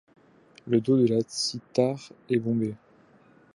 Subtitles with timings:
[0.65, 2.73] Le dos de la cithare est bombé.